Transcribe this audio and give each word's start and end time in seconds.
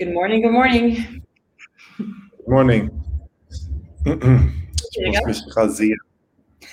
Good 0.00 0.14
morning, 0.14 0.40
good 0.40 0.52
morning. 0.52 1.22
Good 1.98 2.48
morning. 2.48 2.90
Ich 4.92 5.26
muss 5.26 5.44
mich 5.44 5.54
rasieren. 5.54 6.00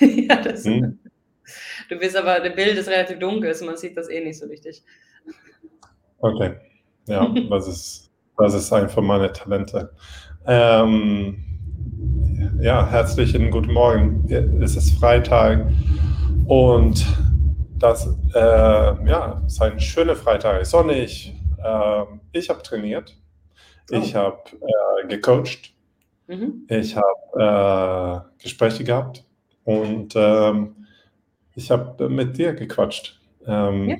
ja, 0.00 0.36
das, 0.36 0.64
Hm? 0.64 0.98
Du 1.90 1.98
bist 1.98 2.16
aber, 2.16 2.40
das 2.40 2.54
Bild 2.54 2.78
ist 2.78 2.88
relativ 2.88 3.18
dunkel, 3.18 3.50
also 3.50 3.66
man 3.66 3.76
sieht 3.76 3.98
das 3.98 4.08
eh 4.08 4.24
nicht 4.24 4.38
so 4.38 4.46
richtig. 4.46 4.82
Okay. 6.20 6.54
Ja, 7.06 7.28
das 7.50 7.68
ist, 7.68 8.10
das 8.38 8.54
ist 8.54 8.72
einfach 8.72 9.02
meine 9.02 9.30
Talente. 9.30 9.92
Ähm, 10.46 11.44
ja, 12.62 12.88
herzlichen 12.90 13.50
guten 13.50 13.74
Morgen. 13.74 14.26
Es 14.62 14.74
ist 14.74 14.98
Freitag 14.98 15.70
und 16.46 17.06
das 17.78 18.06
äh, 18.34 18.38
ja, 18.38 19.42
ist 19.46 19.60
ein 19.60 19.78
schöner 19.78 20.16
Freitag. 20.16 20.64
Sonnig. 20.64 21.37
Ähm, 21.64 22.20
ich 22.32 22.48
habe 22.50 22.62
trainiert. 22.62 23.16
Ich 23.90 24.14
Oh. 24.14 24.18
habe 24.18 24.42
äh, 25.02 25.06
gecoacht. 25.08 25.74
Mhm. 26.26 26.66
Ich 26.68 26.96
habe 26.96 28.26
äh, 28.38 28.42
Gespräche 28.42 28.84
gehabt 28.84 29.24
und 29.64 30.14
ähm, 30.16 30.86
ich 31.54 31.70
habe 31.70 32.08
mit 32.08 32.36
dir 32.36 32.52
gequatscht. 32.54 33.20
Ähm, 33.46 33.88
Ja. 33.88 33.96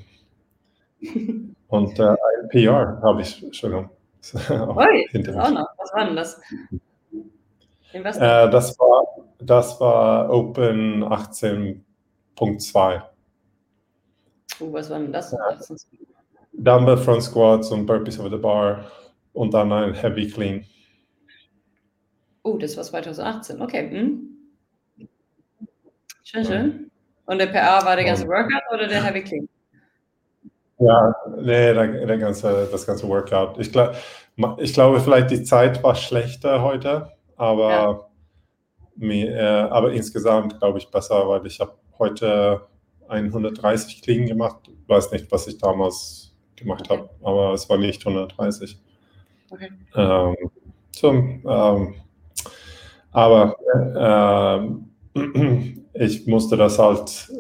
Und 1.69 1.98
äh, 1.98 2.03
ein 2.03 2.48
PR 2.48 2.98
habe 3.03 3.21
ich 3.21 3.45
schon 3.53 3.73
Ui, 4.51 5.06
hinter 5.11 5.33
das 5.33 5.47
auch 5.47 5.51
noch. 5.53 5.69
Was 5.77 5.93
war 5.93 6.05
denn 6.06 6.17
das? 6.17 6.41
Äh, 7.93 8.51
das, 8.51 8.79
war, 8.79 9.05
das 9.39 9.79
war 9.81 10.31
Open 10.31 11.05
18.2. 11.05 13.03
uh, 14.61 14.73
was 14.73 14.91
war 14.91 14.98
denn 14.98 15.12
das? 15.12 15.37
Dumbbell 16.59 16.97
Front 16.97 17.23
Squats 17.23 17.70
und 17.70 17.87
Burpees 17.87 18.19
over 18.19 18.31
the 18.31 18.37
Bar 18.37 18.84
und 19.33 19.55
dann 19.55 19.73
ein 19.73 19.95
Heavy 19.95 20.27
Clean. 20.28 20.64
Oh, 22.42 22.56
das 22.59 22.77
war 22.77 22.84
2018. 22.84 23.61
Okay. 23.62 23.91
Hm. 23.91 24.28
Schön, 26.25 26.45
schön. 26.45 26.91
Und 27.27 27.39
der 27.39 27.47
PA 27.47 27.84
war 27.84 27.97
der 27.97 28.05
ganze 28.05 28.25
Und- 28.25 28.31
Workout 28.31 28.62
oder 28.75 28.86
der 28.86 29.03
Heavy 29.05 29.23
Clean? 29.23 29.48
Ja, 30.81 31.14
nee, 31.36 31.75
der, 31.75 32.06
der 32.06 32.19
ganze, 32.19 32.69
das 32.70 32.86
ganze 32.86 33.09
Workout. 33.09 33.59
Ich, 33.59 33.73
glaub, 33.73 33.95
ich 34.59 34.73
glaube, 34.73 35.01
vielleicht 35.01 35.31
die 35.31 35.42
Zeit 35.42 35.83
war 35.83 35.95
schlechter 35.97 36.62
heute, 36.62 37.11
aber, 37.36 37.70
Ja. 37.70 38.01
mir, 38.95 39.34
äh, 39.36 39.42
aber 39.70 39.92
insgesamt 39.92 40.59
glaube 40.61 40.79
ich 40.79 40.89
besser, 40.89 41.29
weil 41.29 41.45
ich 41.47 41.59
habe 41.59 41.73
heute 41.98 42.62
130 43.09 44.03
Clean 44.03 44.27
gemacht. 44.27 44.69
Ich 44.69 44.89
weiß 44.89 45.11
nicht, 45.11 45.31
was 45.33 45.48
ich 45.48 45.59
damals 45.59 46.28
gemacht 46.59 46.89
habe, 46.91 47.09
aber 47.23 47.53
es 47.53 47.69
war 47.69 47.78
nicht 47.78 48.06
130. 48.06 48.78
Okay. 49.51 49.69
Ähm, 49.95 50.37
so, 50.92 51.11
ähm, 51.11 51.95
aber 53.12 53.56
ähm, 55.14 55.84
ich 55.95 56.27
musste 56.27 56.56
das 56.56 56.79
halt, 56.79 57.33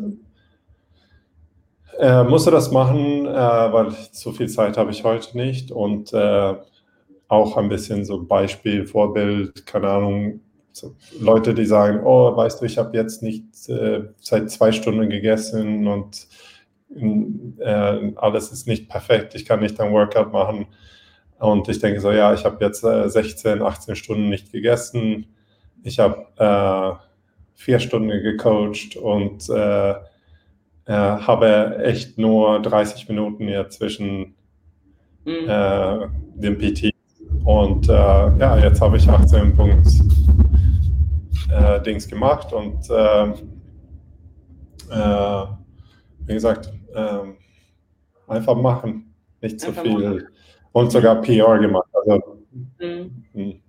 äh, 1.98 2.24
musste 2.24 2.50
das 2.50 2.70
machen, 2.70 3.26
äh, 3.26 3.72
weil 3.72 3.92
so 4.12 4.32
viel 4.32 4.48
Zeit 4.48 4.76
habe 4.76 4.90
ich 4.90 5.04
heute 5.04 5.36
nicht 5.36 5.70
und 5.70 6.12
äh, 6.12 6.54
auch 7.28 7.56
ein 7.56 7.68
bisschen 7.68 8.04
so 8.04 8.24
Beispiel, 8.24 8.86
Vorbild, 8.86 9.66
keine 9.66 9.88
Ahnung, 9.88 10.40
so 10.72 10.94
Leute, 11.20 11.54
die 11.54 11.66
sagen, 11.66 12.00
oh, 12.04 12.36
weißt 12.36 12.60
du, 12.60 12.64
ich 12.64 12.78
habe 12.78 12.96
jetzt 12.96 13.22
nicht 13.22 13.68
äh, 13.68 14.04
seit 14.20 14.50
zwei 14.50 14.72
Stunden 14.72 15.10
gegessen 15.10 15.86
und 15.86 16.26
äh, 16.94 18.12
alles 18.16 18.52
ist 18.52 18.66
nicht 18.66 18.88
perfekt, 18.88 19.34
ich 19.34 19.44
kann 19.44 19.60
nicht 19.60 19.80
ein 19.80 19.92
Workout 19.92 20.32
machen. 20.32 20.66
Und 21.38 21.68
ich 21.68 21.78
denke 21.78 22.00
so, 22.00 22.10
ja, 22.10 22.34
ich 22.34 22.44
habe 22.44 22.64
jetzt 22.64 22.82
äh, 22.82 23.08
16, 23.08 23.62
18 23.62 23.94
Stunden 23.94 24.28
nicht 24.28 24.50
gegessen. 24.50 25.26
Ich 25.84 26.00
habe 26.00 26.26
äh, 26.36 26.98
vier 27.54 27.78
Stunden 27.78 28.08
gecoacht 28.08 28.96
und 28.96 29.48
äh, 29.48 29.90
äh, 29.90 29.96
habe 30.86 31.78
echt 31.84 32.18
nur 32.18 32.60
30 32.60 33.08
Minuten 33.08 33.46
hier 33.46 33.68
zwischen 33.68 34.34
Hm. 35.28 35.46
äh, 35.46 36.08
dem 36.36 36.56
PT. 36.56 36.90
Und 37.44 37.86
äh, 37.88 37.92
ja, 37.92 38.58
jetzt 38.58 38.80
habe 38.80 38.96
ich 38.96 39.06
18 39.06 39.54
Punkt 39.54 39.86
äh, 41.50 41.82
Dings 41.82 42.08
gemacht 42.08 42.50
und 42.54 42.88
äh, 42.88 43.24
äh, 44.90 45.46
wie 46.24 46.32
gesagt, 46.32 46.72
äh, 46.98 48.32
einfach 48.32 48.56
machen, 48.56 49.14
nicht 49.40 49.60
so 49.60 49.68
Einfach 49.68 49.82
viel. 49.82 49.92
machen. 49.92 50.28
Und 50.72 50.92
sogar 50.92 51.20
PR 51.22 51.58
gemacht. 51.58 51.88
Also 51.94 52.38
Hm. 52.78 53.24
hm, 53.32 53.60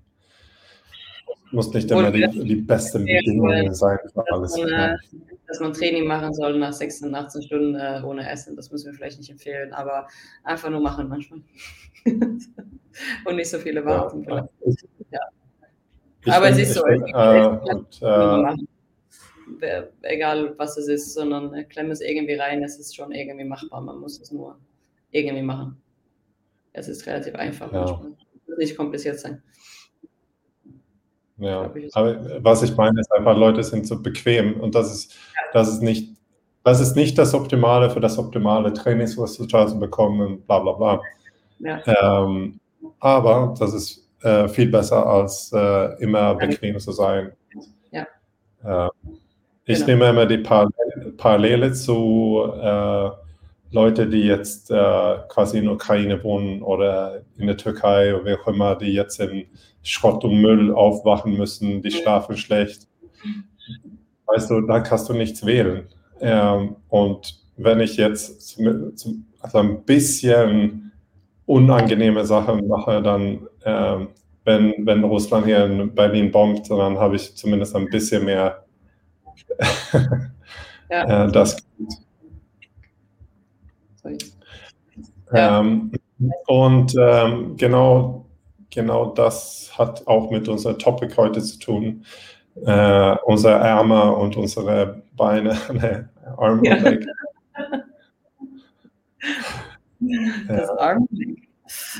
muss 1.51 1.73
nicht 1.73 1.89
immer 1.91 2.11
die, 2.11 2.27
die 2.43 2.55
besten 2.55 3.05
Bedingungen 3.05 3.73
sein 3.73 3.97
für 4.03 4.13
Dass 4.13 4.27
alles. 4.31 4.57
man, 4.57 4.69
Ja. 4.69 4.93
äh, 4.93 4.97
dass 5.47 5.59
man 5.59 5.73
Training 5.73 6.05
machen 6.07 6.33
soll 6.33 6.57
nach 6.59 6.73
16, 6.73 7.13
18 7.15 7.41
Stunden 7.43 7.75
äh, 7.75 8.01
ohne 8.05 8.29
Essen, 8.29 8.55
das 8.55 8.71
müssen 8.71 8.87
wir 8.87 8.93
vielleicht 8.93 9.17
nicht 9.17 9.31
empfehlen, 9.31 9.73
aber 9.73 10.07
einfach 10.43 10.69
nur 10.69 10.79
machen 10.81 11.07
manchmal. 11.09 11.41
Und 13.25 13.35
nicht 13.35 13.49
so 13.49 13.57
viele 13.59 13.83
warten. 13.85 14.23
Ja. 14.29 14.47
Ich, 14.65 14.75
Ja. 15.11 15.19
Aber 16.35 16.49
es 16.49 16.55
bin- 16.57 16.63
ist 16.65 16.73
so, 16.73 16.83
bin, 16.83 17.01
es- 17.03 17.11
äh, 17.13 17.47
und, 17.73 18.01
äh, 18.01 18.65
Egal 20.01 20.53
was 20.57 20.77
es 20.77 20.87
ist, 20.87 21.13
sondern 21.13 21.53
äh, 21.53 21.63
klemm 21.63 21.91
es 21.91 22.01
irgendwie 22.01 22.35
rein, 22.35 22.63
es 22.63 22.77
ist 22.79 22.95
schon 22.95 23.11
irgendwie 23.11 23.45
machbar, 23.45 23.81
man 23.81 23.99
muss 23.99 24.19
es 24.19 24.31
nur 24.31 24.57
irgendwie 25.11 25.41
machen. 25.43 25.77
Es 26.73 26.87
ist 26.87 27.05
relativ 27.07 27.35
einfach 27.35 27.71
Ja. 27.71 27.79
manchmal. 27.79 28.11
Es 28.11 28.47
muss 28.47 28.57
nicht 28.57 28.77
kompliziert 28.77 29.19
sein. 29.19 29.41
Ja, 31.37 31.73
ich, 31.73 31.95
aber 31.95 32.43
was 32.43 32.63
ich 32.63 32.75
meine, 32.75 32.99
ist 32.99 33.11
einfach, 33.13 33.37
Leute 33.37 33.63
sind 33.63 33.87
so 33.87 34.01
bequem 34.01 34.59
und 34.59 34.75
das 34.75 34.91
ist, 34.91 35.15
das 35.53 35.69
ist 35.69 35.81
nicht, 35.81 36.13
das 36.65 36.81
ist 36.81 36.95
nicht 36.97 37.17
das 37.17 37.33
Optimale 37.33 37.89
für 37.89 38.01
das 38.01 38.17
optimale 38.17 38.73
Trainingsresultat 38.73 39.69
zu 39.69 39.79
bekommen 39.79 40.19
und 40.21 40.47
bla 40.47 40.59
bla 40.59 40.73
bla. 40.73 41.01
Ja. 41.59 42.23
Ähm, 42.25 42.59
aber 42.99 43.55
das 43.57 43.73
ist 43.73 44.05
äh, 44.21 44.49
viel 44.49 44.69
besser 44.69 45.05
als 45.05 45.51
äh, 45.53 46.01
immer 46.03 46.35
bequem 46.35 46.77
zu 46.77 46.91
sein. 46.91 47.31
Ja. 47.91 48.05
Äh, 48.63 48.89
ich 49.69 49.85
Genau. 49.85 49.87
nehme 49.87 50.09
immer 50.09 50.25
die 50.25 50.39
Parallele, 50.39 51.11
Parallele 51.15 51.73
zu 51.73 52.43
äh, 52.59 53.09
Leute, 53.71 54.07
die 54.07 54.23
jetzt 54.23 54.71
äh, 54.71 55.17
quasi 55.27 55.59
in 55.59 55.65
der 55.65 55.73
Ukraine 55.73 56.23
wohnen 56.23 56.63
oder 56.63 57.21
in 57.37 57.45
der 57.45 57.55
Türkei 57.55 58.15
oder 58.15 58.25
wie 58.25 58.33
auch 58.33 58.47
immer, 58.47 58.75
die 58.75 58.93
jetzt 58.93 59.19
in 59.19 59.45
Schrott 59.83 60.23
und 60.23 60.41
Müll 60.41 60.73
aufwachen 60.73 61.37
müssen, 61.37 61.83
die 61.83 61.91
schlafen 61.91 62.35
schlecht. 62.35 62.87
Weißt 64.25 64.49
du, 64.49 64.61
da 64.61 64.79
kannst 64.79 65.07
du 65.07 65.13
nichts 65.13 65.45
wählen. 65.45 65.87
Ähm, 66.19 66.75
und 66.89 67.39
wenn 67.57 67.79
ich 67.79 67.95
jetzt 67.95 68.59
also 69.39 69.59
ein 69.59 69.83
bisschen 69.83 70.91
unangenehme 71.45 72.25
Sachen 72.25 72.67
mache, 72.67 73.03
dann, 73.03 73.47
ähm, 73.65 74.07
wenn, 74.45 74.73
wenn 74.79 75.03
Russland 75.03 75.45
hier 75.45 75.65
in 75.65 75.93
Berlin 75.93 76.31
bombt, 76.31 76.71
dann 76.71 76.97
habe 76.97 77.17
ich 77.17 77.35
zumindest 77.35 77.75
ein 77.75 77.85
bisschen 77.85 78.25
mehr 78.25 78.63
Ja. 80.89 81.25
äh, 81.25 81.31
das. 81.31 81.57
Jetzt. 84.03 84.37
Ja. 85.31 85.59
Ähm, 85.59 85.91
und 86.47 86.95
ähm, 86.99 87.55
genau, 87.57 88.25
genau 88.69 89.11
das 89.13 89.71
hat 89.77 90.05
auch 90.07 90.31
mit 90.31 90.47
unserem 90.47 90.79
Topic 90.79 91.15
heute 91.17 91.41
zu 91.41 91.59
tun. 91.59 92.05
Äh, 92.65 93.15
unsere 93.25 93.61
Arme 93.61 94.11
und 94.15 94.35
unsere 94.35 95.01
Beine, 95.15 95.57
ne, 95.73 96.09
Arm 96.37 96.63
Ja. 96.63 96.75
und 96.75 96.83
Leg. 96.83 97.05
Das 100.47 100.69
Arm. 100.69 101.07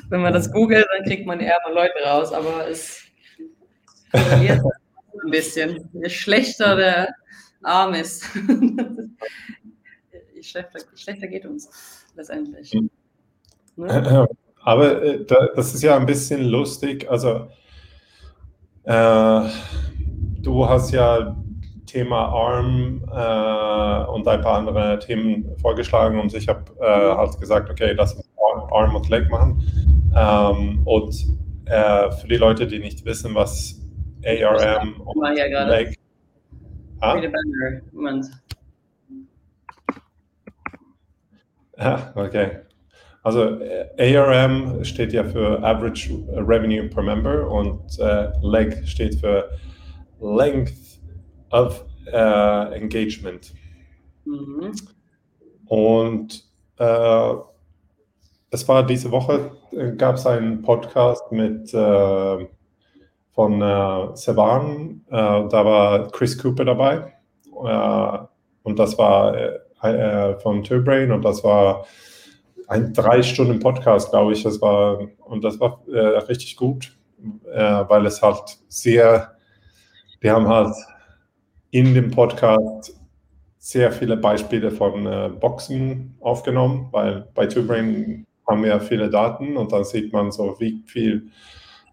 Wenn 0.08 0.22
man 0.22 0.31
das 0.31 0.50
googelt, 0.52 0.88
dann 0.96 1.06
kriegt 1.06 1.25
man 1.25 1.42
eher 1.42 1.58
mal 1.66 1.74
Leute 1.74 1.94
raus, 2.06 2.31
aber 2.31 2.66
es 2.68 3.04
korreliert 4.12 4.62
ein 5.25 5.31
bisschen. 5.31 5.90
Je 5.94 6.10
schlechter 6.10 6.78
der 6.78 7.10
Arm 7.64 7.94
ist, 7.94 8.26
je 10.34 10.44
schlechter, 10.44 10.80
schlechter 10.96 11.28
geht 11.28 11.46
uns 11.46 11.70
letztendlich. 12.16 12.74
Mhm. 12.74 12.90
Ne? 13.76 14.28
Aber 14.62 15.02
äh, 15.02 15.26
da, 15.26 15.48
das 15.56 15.74
ist 15.74 15.84
ja 15.84 15.96
ein 15.96 16.06
bisschen 16.06 16.46
lustig. 16.46 17.10
Also, 17.10 17.48
äh, 18.84 19.42
du 20.42 20.68
hast 20.68 20.92
ja 20.92 21.36
Thema 21.86 22.28
Arm 22.28 23.02
äh, 23.08 24.12
und 24.12 24.28
ein 24.28 24.42
paar 24.42 24.58
andere 24.58 25.00
Themen 25.00 25.56
vorgeschlagen 25.60 26.20
und 26.20 26.34
ich 26.34 26.48
habe 26.48 26.64
äh, 26.80 27.16
halt 27.16 27.40
gesagt, 27.40 27.70
okay, 27.70 27.94
lass 27.94 28.14
uns 28.14 28.30
Arm- 28.72 28.96
und 28.96 29.10
Leg 29.10 29.30
machen. 29.30 29.64
Ähm, 30.16 30.82
und 30.86 31.16
äh, 31.66 32.12
für 32.12 32.28
die 32.28 32.38
Leute, 32.38 32.68
die 32.68 32.80
nicht 32.80 33.06
wissen, 33.06 33.34
was 33.36 33.80
ARM 34.26 35.02
und 35.02 35.36
gerade. 35.36 35.72
Leg. 35.72 36.00
Banner. 37.00 37.81
Moment. 37.92 38.25
Ja, 41.78 42.12
okay. 42.16 42.60
also 43.24 43.60
ARM 43.98 44.84
steht 44.84 45.13
ja 45.13 45.24
für 45.24 45.63
Average 45.63 46.12
Revenue 46.34 46.90
per 46.90 47.04
Member 47.04 47.50
und 47.50 48.00
äh, 48.00 48.31
LEG 48.42 48.88
steht 48.88 49.16
für 49.16 49.50
Length 50.19 51.00
of 51.51 51.86
äh, 52.12 52.74
Engagement. 52.75 53.54
Mhm. 54.25 54.72
Und 55.68 56.44
äh, 56.78 57.34
es 58.51 58.68
war 58.68 58.86
diese 58.86 59.12
Woche, 59.12 59.51
äh, 59.72 59.92
gab 59.92 60.16
es 60.16 60.25
einen 60.25 60.62
Podcast 60.62 61.31
mit 61.31 61.74
äh, 61.74 62.48
von 63.39 63.62
äh, 63.62 64.18
Sevan, 64.18 65.00
äh, 65.07 65.13
da 65.13 65.63
war 65.63 66.12
Chris 66.12 66.38
Cooper 66.38 66.65
dabei. 66.65 67.13
Äh, 67.45 68.18
und 68.63 68.77
das 68.77 68.97
war 68.97 69.33
von 70.44 70.62
Turbrain. 70.62 71.09
Und 71.13 71.24
das 71.24 71.41
war 71.41 71.86
ein 72.68 72.91
drei 72.91 73.24
Stunden 73.24 73.62
Podcast, 73.62 74.12
glaube 74.12 74.33
ich. 74.33 74.44
Das 74.44 74.62
war 74.62 75.00
und 75.24 75.41
das 75.41 75.57
war 75.57 75.81
richtig 76.27 76.57
gut, 76.57 76.91
weil 77.45 78.06
es 78.06 78.21
halt 78.21 78.57
sehr, 78.68 79.38
die 80.21 80.30
haben 80.30 80.50
halt 80.50 80.75
in 81.71 81.94
dem 81.94 82.12
Podcast 82.12 83.00
sehr 83.57 83.94
viele 83.94 84.18
Beispiele 84.18 84.69
von 84.69 85.06
äh, 85.06 85.30
Boxen 85.30 86.13
aufgenommen, 86.19 86.89
weil 86.91 87.25
bei 87.33 87.45
TwoBrain 87.45 88.25
haben 88.45 88.63
wir 88.65 88.81
viele 88.81 89.09
Daten 89.09 89.56
und 89.56 89.71
dann 89.71 89.86
sieht 89.86 90.12
man 90.12 90.30
so, 90.30 90.57
wie 90.59 90.83
viel 90.88 91.31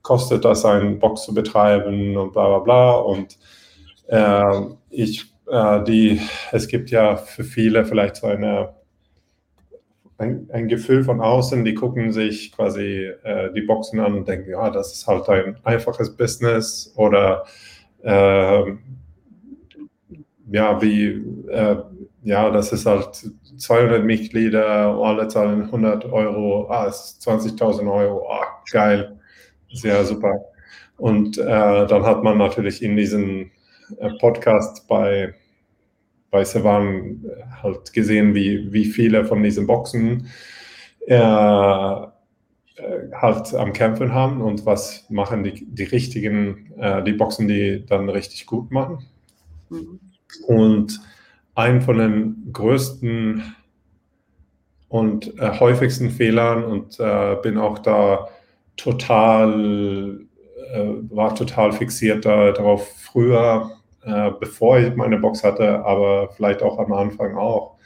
kostet 0.06 0.44
das, 0.44 0.64
eine 0.64 0.94
Box 0.94 1.24
zu 1.24 1.34
betreiben 1.34 2.16
und 2.16 2.32
bla 2.32 2.46
bla 2.46 2.58
bla. 2.60 2.92
Und 2.92 3.36
äh, 4.06 4.60
ich, 4.88 5.24
äh, 5.50 5.82
die, 5.82 6.20
es 6.52 6.68
gibt 6.68 6.90
ja 6.90 7.16
für 7.16 7.42
viele 7.42 7.84
vielleicht 7.84 8.14
so 8.14 8.28
eine, 8.28 8.68
ein, 10.16 10.48
ein 10.52 10.68
Gefühl 10.68 11.02
von 11.02 11.20
außen, 11.20 11.64
die 11.64 11.74
gucken 11.74 12.12
sich 12.12 12.52
quasi 12.52 13.10
äh, 13.24 13.52
die 13.52 13.62
Boxen 13.62 13.98
an 13.98 14.14
und 14.14 14.28
denken, 14.28 14.50
ja, 14.50 14.70
das 14.70 14.92
ist 14.92 15.08
halt 15.08 15.28
ein 15.28 15.56
einfaches 15.64 16.16
Business 16.16 16.94
oder 16.96 17.44
ähm, 18.04 18.78
ja, 20.48 20.80
wie, 20.80 21.20
äh, 21.50 21.78
ja, 22.22 22.50
das 22.50 22.72
ist 22.72 22.86
halt 22.86 23.28
200 23.58 24.04
Mitglieder, 24.04 24.96
alle 25.02 25.26
zahlen 25.26 25.62
100 25.62 26.04
Euro, 26.04 26.70
ah, 26.70 26.86
ist 26.86 27.26
20.000 27.28 27.92
Euro, 27.92 28.30
ah, 28.30 28.62
geil, 28.70 29.15
sehr 29.78 30.04
super. 30.04 30.44
Und 30.96 31.38
äh, 31.38 31.44
dann 31.86 32.04
hat 32.04 32.22
man 32.22 32.38
natürlich 32.38 32.82
in 32.82 32.96
diesem 32.96 33.50
äh, 33.98 34.10
Podcast 34.18 34.86
bei, 34.88 35.34
bei 36.30 36.44
Savan 36.44 37.24
halt 37.62 37.92
gesehen, 37.92 38.34
wie, 38.34 38.72
wie 38.72 38.86
viele 38.86 39.24
von 39.24 39.42
diesen 39.42 39.66
Boxen 39.66 40.28
äh, 41.06 42.06
äh, 42.76 43.10
halt 43.14 43.54
am 43.54 43.72
Kämpfen 43.72 44.12
haben 44.12 44.42
und 44.42 44.66
was 44.66 45.06
machen 45.08 45.44
die, 45.44 45.66
die 45.66 45.84
richtigen, 45.84 46.72
äh, 46.78 47.02
die 47.02 47.12
Boxen, 47.12 47.48
die 47.48 47.84
dann 47.86 48.10
richtig 48.10 48.44
gut 48.44 48.70
machen. 48.70 49.06
Mhm. 49.70 50.00
Und 50.46 51.00
ein 51.54 51.80
von 51.80 51.96
den 51.96 52.50
größten 52.52 53.54
und 54.88 55.38
äh, 55.38 55.58
häufigsten 55.58 56.10
Fehlern 56.10 56.64
und 56.64 57.00
äh, 57.00 57.36
bin 57.42 57.56
auch 57.56 57.78
da 57.78 58.28
total, 58.76 60.20
äh, 60.72 60.84
war 61.10 61.34
total 61.34 61.72
fixiert 61.72 62.24
da, 62.24 62.52
darauf 62.52 62.88
früher, 62.96 63.70
äh, 64.02 64.30
bevor 64.38 64.78
ich 64.78 64.94
meine 64.94 65.18
Box 65.18 65.42
hatte, 65.42 65.84
aber 65.84 66.30
vielleicht 66.36 66.62
auch 66.62 66.78
am 66.78 66.92
Anfang 66.92 67.36
auch, 67.36 67.76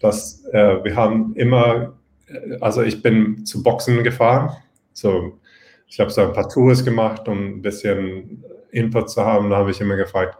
dass 0.00 0.44
äh, 0.52 0.82
wir 0.84 0.96
haben 0.96 1.34
immer, 1.36 1.94
äh, 2.26 2.56
also 2.60 2.82
ich 2.82 3.02
bin 3.02 3.44
zu 3.44 3.62
Boxen 3.62 4.02
gefahren, 4.02 4.50
so 4.92 5.38
ich 5.86 5.98
habe 5.98 6.10
so 6.10 6.22
ein 6.22 6.32
paar 6.32 6.48
Tours 6.48 6.84
gemacht, 6.84 7.26
um 7.28 7.56
ein 7.56 7.62
bisschen 7.62 8.44
Input 8.70 9.10
zu 9.10 9.24
haben, 9.24 9.50
da 9.50 9.56
habe 9.56 9.72
ich 9.72 9.80
immer 9.80 9.96
gefragt, 9.96 10.38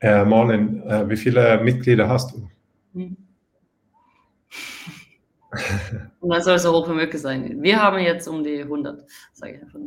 äh, 0.00 0.24
Marlin, 0.24 0.82
äh, 0.82 1.08
wie 1.08 1.16
viele 1.16 1.60
Mitglieder 1.62 2.08
hast 2.08 2.32
du? 2.32 2.48
Hm. 2.94 3.16
Und 6.20 6.30
dann 6.30 6.42
soll 6.42 6.54
es 6.54 6.62
so 6.62 6.72
hoch 6.72 6.88
wie 6.88 6.94
möglich 6.94 7.20
sein. 7.20 7.62
Wir 7.62 7.82
haben 7.82 7.98
jetzt 7.98 8.26
um 8.28 8.42
die 8.42 8.62
100, 8.62 9.04
sage 9.32 9.54
ich 9.54 9.62
einfach. 9.62 9.80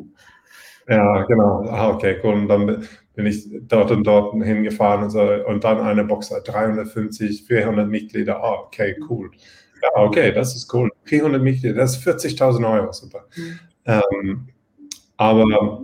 Ja, 0.90 1.24
genau. 1.24 1.66
Ah, 1.70 1.90
okay, 1.90 2.18
cool. 2.24 2.34
Und 2.34 2.48
dann 2.48 2.88
bin 3.16 3.26
ich 3.26 3.50
dort 3.68 3.92
und 3.92 4.06
dort 4.06 4.34
hingefahren 4.42 5.04
und, 5.04 5.10
so, 5.10 5.22
und 5.22 5.64
dann 5.64 5.80
eine 5.80 6.04
Box 6.04 6.30
350, 6.30 7.44
400 7.44 7.88
Mitglieder. 7.88 8.42
Ah, 8.42 8.62
okay, 8.66 8.96
cool. 9.10 9.32
Ja, 9.82 9.90
okay, 9.96 10.32
das 10.32 10.56
ist 10.56 10.74
cool. 10.74 10.92
400 11.04 11.42
Mitglieder, 11.42 11.76
das 11.76 11.98
ist 11.98 12.08
40.000 12.08 12.72
Euro, 12.72 12.92
super. 12.92 13.26
Mhm. 13.36 13.60
Ähm, 13.86 14.48
aber 15.18 15.84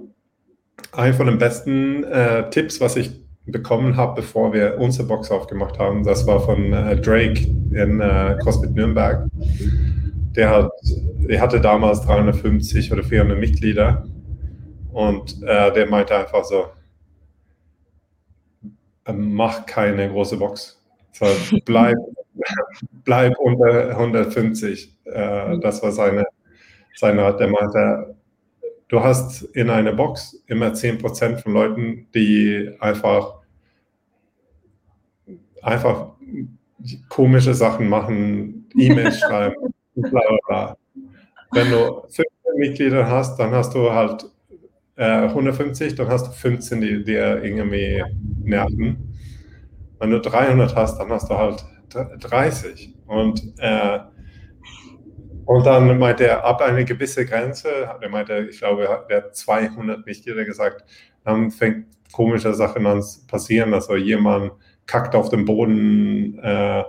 ein 0.92 1.14
von 1.14 1.28
den 1.28 1.38
besten 1.38 2.04
äh, 2.04 2.50
Tipps, 2.50 2.80
was 2.80 2.96
ich 2.96 3.23
bekommen 3.46 3.98
habe, 3.98 4.22
bevor 4.22 4.54
wir 4.54 4.78
unsere 4.80 5.08
Box 5.08 5.30
aufgemacht 5.30 5.78
haben. 5.80 6.04
Das 6.04 6.26
war 6.26 6.40
von 6.40 6.72
äh, 6.72 6.96
Drake 6.96 7.42
in 7.72 8.00
äh, 8.00 8.38
CrossFit 8.42 8.72
Nürnberg. 8.72 9.28
Der, 10.36 10.50
hat, 10.50 10.72
der 11.30 11.42
hatte 11.42 11.60
damals 11.60 12.02
350 12.02 12.92
oder 12.92 13.04
400 13.04 13.38
Mitglieder 13.38 14.06
und 14.92 15.42
äh, 15.44 15.72
der 15.74 15.88
meinte 15.90 16.16
einfach 16.16 16.44
so, 16.46 16.68
mach 19.12 19.66
keine 19.66 20.10
große 20.10 20.38
Box. 20.38 20.80
So, 21.12 21.26
bleib, 21.66 21.98
bleib 23.04 23.38
unter 23.38 23.90
150. 23.90 24.96
Äh, 25.06 25.60
das 25.60 25.84
war 25.84 25.92
seine, 25.92 26.26
seine 26.96 27.24
Art. 27.24 27.40
Der 27.40 27.50
meinte, 27.50 28.16
du 28.88 29.00
hast 29.04 29.44
in 29.44 29.70
einer 29.70 29.94
Box 29.94 30.44
immer 30.48 30.74
10% 30.74 31.38
von 31.38 31.54
Leuten, 31.54 32.08
die 32.14 32.70
einfach, 32.80 33.36
einfach 35.62 36.12
komische 37.10 37.54
Sachen 37.54 37.88
machen, 37.90 38.70
E-Mails 38.78 39.20
schreiben, 39.28 39.74
bla 39.96 40.10
bla 40.10 40.38
bla. 40.48 40.78
Wenn 41.52 41.72
du 41.72 42.02
15 42.10 42.26
Mitglieder 42.58 43.08
hast, 43.10 43.38
dann 43.40 43.52
hast 43.52 43.74
du 43.74 43.92
halt 43.92 44.26
äh, 44.96 45.28
150, 45.28 45.96
dann 45.96 46.08
hast 46.08 46.28
du 46.28 46.32
15, 46.32 46.82
die 46.82 47.04
dir 47.04 47.44
irgendwie 47.44 48.04
nerven. 48.44 49.16
Wenn 50.00 50.12
du 50.12 50.20
300 50.20 50.76
hast, 50.76 51.00
dann 51.00 51.10
hast 51.10 51.30
du 51.30 51.38
halt 51.38 51.64
30. 52.20 52.94
Und 53.06 53.54
äh, 53.60 54.00
und 55.46 55.66
dann 55.66 55.98
meinte 55.98 56.28
er, 56.28 56.46
ab 56.46 56.62
eine 56.62 56.86
gewisse 56.86 57.26
Grenze, 57.26 57.70
er 58.00 58.10
meinte, 58.10 58.48
ich 58.50 58.60
glaube, 58.60 59.06
er 59.10 59.18
hat 59.18 59.36
200 59.36 60.06
Mitglieder 60.06 60.46
gesagt, 60.46 60.86
dann 61.24 61.52
fängt 61.52 61.88
komische 62.12 62.54
Sachen 62.54 62.86
an 62.86 63.02
zu 63.02 63.26
passieren, 63.28 63.74
also 63.74 63.96
jemand 63.96 64.54
kackt 64.86 65.16
auf 65.16 65.30
dem 65.30 65.46
Boden. 65.46 66.40
Äh, 66.40 66.84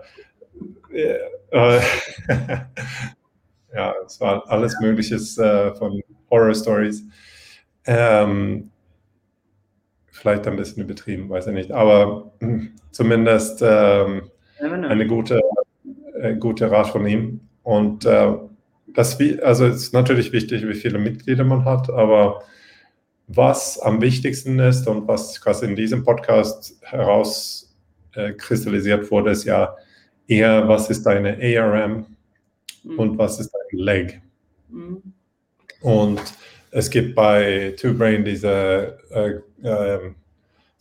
äh, 0.92 1.18
äh 1.50 1.80
ja, 3.74 3.94
es 4.04 4.20
war 4.20 4.48
alles 4.48 4.78
Mögliches 4.80 5.38
äh, 5.38 5.74
von 5.74 6.00
Horror-Stories. 6.30 7.04
Ähm, 7.86 8.70
vielleicht 10.10 10.46
ein 10.46 10.56
bisschen 10.56 10.84
übertrieben, 10.84 11.28
weiß 11.28 11.48
ich 11.48 11.54
nicht, 11.54 11.70
aber 11.70 12.32
zumindest 12.92 13.62
ähm, 13.62 14.30
eine 14.58 15.06
gute, 15.06 15.40
äh, 16.20 16.34
gute 16.36 16.70
Rat 16.70 16.88
von 16.88 17.06
ihm. 17.06 17.40
Und 17.64 18.04
äh, 18.04 18.36
das, 18.88 19.18
also 19.42 19.66
ist 19.66 19.92
natürlich 19.92 20.32
wichtig, 20.32 20.66
wie 20.68 20.74
viele 20.74 20.98
Mitglieder 20.98 21.44
man 21.44 21.64
hat, 21.64 21.88
aber 21.90 22.42
was 23.26 23.78
am 23.80 24.00
wichtigsten 24.00 24.58
ist 24.58 24.86
und 24.86 25.06
was 25.08 25.40
quasi 25.40 25.66
in 25.66 25.74
diesem 25.74 26.04
Podcast 26.04 26.78
herauskristallisiert 26.82 29.06
äh, 29.06 29.10
wurde, 29.10 29.30
ist 29.30 29.44
ja 29.44 29.74
eher, 30.28 30.68
was 30.68 30.90
ist 30.90 31.04
deine 31.04 31.38
ARM 31.40 32.04
mhm. 32.82 32.98
und 32.98 33.16
was 33.18 33.40
ist 33.40 33.50
dein 33.50 33.78
Leg. 33.78 34.20
Mhm. 34.68 35.02
Und 35.80 36.20
es 36.70 36.90
gibt 36.90 37.14
bei 37.14 37.74
TwoBrain 37.78 38.22
diese 38.24 38.98
äh, 39.10 39.36
äh, 39.66 40.10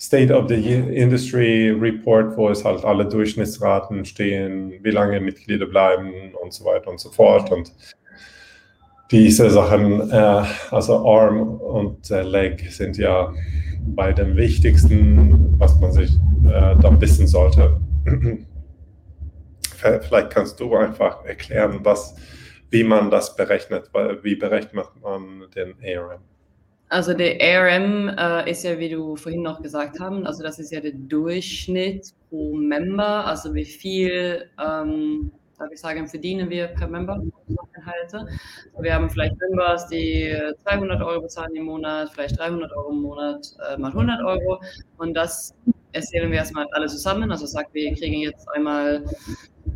State 0.04 0.34
of 0.34 0.50
the 0.50 0.56
Industry 0.56 1.72
Report, 1.72 2.36
wo 2.36 2.50
es 2.50 2.66
halt 2.66 2.84
alle 2.84 3.06
Durchschnittsraten 3.06 4.04
stehen, 4.04 4.74
wie 4.84 4.92
lange 4.92 5.22
Mitglieder 5.22 5.66
bleiben 5.66 6.12
und 6.44 6.52
so 6.52 6.66
weiter 6.66 6.90
und 6.92 7.00
so 7.00 7.10
fort. 7.10 7.50
Und 7.50 7.72
diese 9.12 9.50
Sachen, 9.50 10.12
äh, 10.12 10.44
also 10.72 11.08
Arm 11.08 11.56
und 11.56 12.12
äh, 12.12 12.22
Leg, 12.22 12.70
sind 12.70 12.98
ja 12.98 13.34
bei 13.96 14.12
den 14.12 14.36
wichtigsten, 14.36 15.56
was 15.58 15.80
man 15.80 15.94
sich 15.94 16.12
äh, 16.48 16.76
da 16.82 17.00
wissen 17.00 17.26
sollte. 17.26 17.80
Vielleicht 19.78 20.32
kannst 20.32 20.60
du 20.60 20.76
einfach 20.76 21.24
erklären, 21.24 21.80
was, 21.84 22.16
wie 22.72 22.84
man 22.84 23.10
das 23.10 23.38
berechnet, 23.38 23.90
wie 24.22 24.36
berechnet 24.36 24.90
man 25.02 25.46
den 25.56 25.76
ARM? 25.82 26.33
Also 26.94 27.16
der 27.16 27.42
ARM 27.42 28.08
äh, 28.10 28.52
ist 28.52 28.64
ja, 28.64 28.78
wie 28.78 28.88
du 28.88 29.16
vorhin 29.16 29.42
noch 29.42 29.64
gesagt 29.64 30.00
haben, 30.00 30.28
also 30.28 30.44
das 30.44 30.60
ist 30.60 30.72
ja 30.72 30.80
der 30.80 30.92
Durchschnitt 30.92 32.14
pro 32.30 32.54
Member, 32.54 33.26
also 33.26 33.56
wie 33.56 33.66
viel 33.66 34.48
ähm, 34.64 35.32
darf 35.58 35.72
ich 35.72 35.80
sagen, 35.80 36.08
verdienen 36.08 36.52
wir 36.52 36.68
per 36.68 36.88
Member 36.88 37.20
Inhalte. 37.76 38.28
Wir 38.80 38.94
haben 38.94 39.10
vielleicht 39.10 39.34
Members, 39.40 39.88
die 39.88 40.38
200 40.62 41.02
Euro 41.02 41.22
bezahlen 41.22 41.56
im 41.56 41.64
Monat, 41.64 42.12
vielleicht 42.14 42.38
300 42.38 42.72
Euro 42.72 42.92
im 42.92 43.02
Monat, 43.02 43.44
äh, 43.68 43.76
mal 43.76 43.90
100 43.90 44.24
Euro. 44.24 44.62
Und 44.98 45.16
das 45.16 45.56
erzählen 45.94 46.30
wir 46.30 46.38
erstmal 46.38 46.68
alle 46.74 46.86
zusammen. 46.86 47.32
Also 47.32 47.48
sagt, 47.48 47.74
wir 47.74 47.92
kriegen 47.96 48.22
jetzt 48.22 48.48
einmal 48.52 49.04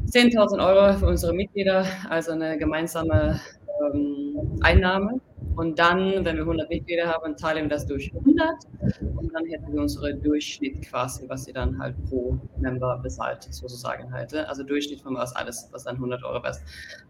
10.000 0.06 0.64
Euro 0.64 1.00
für 1.00 1.08
unsere 1.08 1.34
Mitglieder, 1.34 1.84
also 2.10 2.34
eine 2.34 2.60
gemeinsame 2.60 3.42
ähm, 3.82 4.60
Einnahme. 4.62 5.20
Und 5.58 5.80
dann, 5.80 6.24
wenn 6.24 6.36
wir 6.36 6.44
100 6.44 6.70
Mitglieder 6.70 7.08
haben, 7.08 7.36
teilen 7.36 7.64
wir 7.64 7.70
das 7.70 7.88
durch 7.88 8.14
100 8.14 8.56
und 9.16 9.34
dann 9.34 9.44
hätten 9.48 9.74
wir 9.74 9.82
unsere 9.82 10.14
Durchschnitt 10.14 10.84
quasi, 10.84 11.28
was 11.28 11.46
sie 11.46 11.52
dann 11.52 11.80
halt 11.80 11.96
pro 12.08 12.38
Member 12.60 13.00
bezahlt, 13.02 13.48
sozusagen 13.50 14.12
halt. 14.14 14.36
Also 14.36 14.62
Durchschnitt 14.62 15.02
von 15.02 15.16
was 15.16 15.36
alles, 15.36 15.68
was 15.72 15.86
dann 15.86 15.96
100 15.96 16.24
Euro 16.24 16.48
ist. 16.48 16.62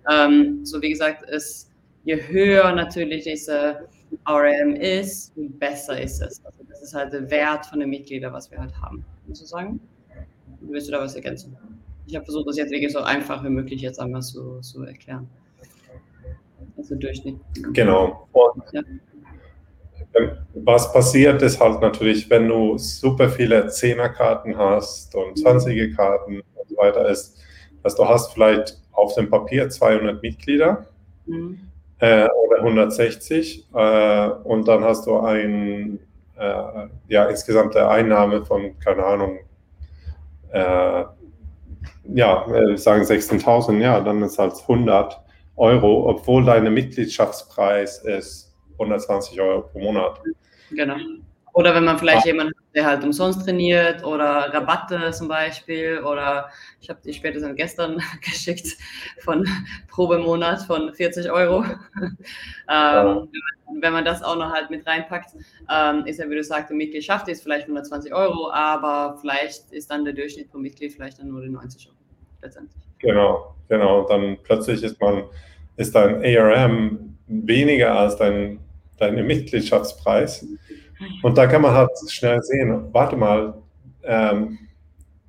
Ähm, 0.10 0.63
so 0.63 0.82
wie 0.82 0.89
gesagt, 0.89 1.30
ist, 1.30 1.72
je 2.06 2.16
höher 2.16 2.72
natürlich 2.72 3.25
diese 3.25 3.86
RM 4.25 4.75
ist, 4.75 5.36
je 5.36 5.50
besser 5.50 6.01
ist 6.01 6.22
es. 6.22 6.42
Also 6.46 6.63
das 6.70 6.82
ist 6.82 6.94
halt 6.94 7.12
der 7.12 7.30
Wert 7.30 7.66
von 7.66 7.82
den 7.82 7.89
Mitgliedern, 7.89 8.32
was 8.32 8.50
wir 8.50 8.60
halt 8.60 8.74
haben, 8.82 9.04
sozusagen. 9.27 9.82
Willst 10.62 10.88
du 10.88 10.94
da 10.94 11.01
was 11.01 11.16
ergänzen? 11.16 11.58
Ich 12.06 12.16
habe 12.16 12.24
versucht, 12.24 12.48
das 12.48 12.56
jetzt 12.56 12.72
wirklich 12.72 12.94
so 12.94 13.00
einfach 13.00 13.44
wie 13.44 13.50
möglich 13.50 13.82
jetzt 13.82 14.00
einmal 14.00 14.22
zu, 14.22 14.62
zu 14.62 14.84
erklären 14.84 15.27
also 16.77 16.96
Durchschnitt. 16.96 17.39
Genau. 17.74 18.27
Und 18.31 18.63
ja. 18.72 18.81
Was 20.55 20.91
passiert 20.93 21.41
ist 21.41 21.60
halt 21.60 21.81
natürlich, 21.81 22.29
wenn 22.29 22.48
du 22.48 22.77
super 22.77 23.29
viele 23.29 23.67
Zehnerkarten 23.67 24.57
hast 24.57 25.13
und 25.15 25.38
20er 25.38 25.96
Karten 25.96 26.41
und 26.55 26.69
so 26.69 26.77
weiter 26.77 27.07
ist, 27.07 27.38
dass 27.84 27.96
du 27.96 28.05
hast 28.07 28.34
vielleicht 28.34 28.79
auf 28.93 29.13
dem 29.13 29.29
Papier 29.29 29.69
200 29.69 30.22
Mitglieder 30.22 30.88
mhm. 31.25 31.60
äh, 32.00 32.27
oder 32.27 32.60
160 32.60 33.67
äh, 33.74 34.29
und 34.43 34.67
dann 34.67 34.84
hast 34.84 35.05
du 35.05 35.19
ein, 35.19 36.00
äh, 36.38 36.88
ja, 37.10 37.25
insgesamte 37.25 37.88
Einnahme 37.88 38.43
von, 38.43 38.77
keine 38.79 39.03
Ahnung, 39.03 39.39
äh, 40.51 41.03
ja, 42.13 42.46
wir 42.48 42.77
sagen 42.77 43.03
16.000, 43.03 43.79
ja, 43.79 44.00
dann 44.00 44.24
ist 44.24 44.39
halt 44.39 44.53
100 44.62 45.22
Euro, 45.58 46.10
obwohl 46.10 46.46
deine 46.46 46.70
Mitgliedschaftspreis 46.70 48.00
ist 48.04 48.56
120 48.74 49.42
Euro 49.42 49.62
pro 49.62 49.80
Monat. 49.80 50.22
Genau. 50.72 50.96
Oder 51.54 51.74
wenn 51.74 51.86
man 51.86 51.98
vielleicht 51.98 52.26
ah. 52.26 52.28
jemanden 52.28 52.54
hat, 52.54 52.76
der 52.76 52.86
halt 52.86 53.04
umsonst 53.04 53.44
trainiert 53.44 54.04
oder 54.04 54.54
Rabatte 54.54 55.10
zum 55.10 55.28
Beispiel 55.28 56.04
oder 56.06 56.50
ich 56.80 56.88
habe 56.88 57.00
die 57.04 57.12
spätestens 57.12 57.56
gestern 57.56 58.00
geschickt 58.22 58.78
von 59.24 59.44
Probemonat 59.88 60.62
von 60.62 60.94
40 60.94 61.32
Euro. 61.32 61.66
ähm, 62.70 63.30
wenn 63.82 63.94
man 63.94 64.06
das 64.06 64.22
auch 64.22 64.36
noch 64.36 64.54
halt 64.54 64.70
mit 64.70 64.86
reinpackt, 64.86 65.32
ähm, 65.68 66.06
ist 66.06 66.20
ja, 66.20 66.30
wie 66.30 66.36
du 66.36 66.44
sagst, 66.44 66.70
die 66.70 66.76
Mitgliedschaft 66.76 67.28
ist 67.28 67.42
vielleicht 67.42 67.64
120 67.64 68.14
Euro, 68.14 68.52
aber 68.52 69.18
vielleicht 69.20 69.72
ist 69.72 69.90
dann 69.90 70.06
der 70.06 70.14
Durchschnitt 70.14 70.52
pro 70.52 70.60
Mitglied 70.60 70.94
vielleicht 70.94 71.18
dann 71.18 71.30
nur 71.30 71.42
die 71.42 71.50
90 71.50 71.88
Euro 71.88 71.98
letztendlich. 72.44 72.84
Genau, 73.00 73.57
genau. 73.70 74.02
Und 74.02 74.10
dann 74.10 74.38
plötzlich 74.44 74.84
ist 74.84 75.00
man, 75.00 75.24
ist 75.76 75.96
dein 75.96 76.24
ARM 76.24 77.18
weniger 77.28 77.98
als 77.98 78.18
dein, 78.18 78.60
dein 78.98 79.26
Mitgliedschaftspreis. 79.26 80.46
Und 81.22 81.38
da 81.38 81.48
kann 81.48 81.62
man 81.62 81.74
halt 81.74 81.92
schnell 82.10 82.42
sehen, 82.42 82.86
warte 82.92 83.16
mal, 83.16 83.54
ähm, 84.04 84.58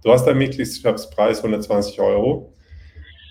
du 0.02 0.12
hast 0.12 0.24
deinen 0.24 0.38
Mitgliedschaftspreis 0.38 1.38
120 1.38 2.00
Euro. 2.00 2.52